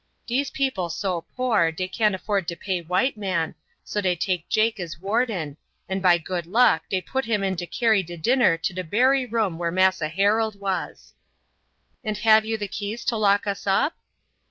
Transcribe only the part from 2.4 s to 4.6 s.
to pay white man, so dey take